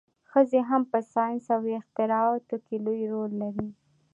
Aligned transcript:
ښځې 0.31 0.59
هم 0.69 0.81
په 0.91 0.99
ساینس 1.13 1.45
او 1.55 1.61
اختراعاتو 1.79 2.55
کې 2.65 2.75
لوی 2.85 3.01
رول 3.11 3.31
لري. 3.41 3.69